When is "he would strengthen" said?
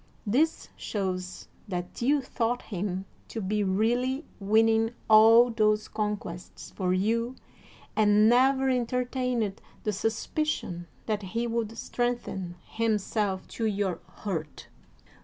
11.21-12.55